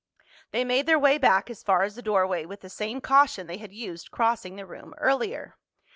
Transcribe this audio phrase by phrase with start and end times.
[0.49, 3.57] They made their way back as far as the doorway with the same caution they
[3.57, 5.57] had used crossing the room earlier.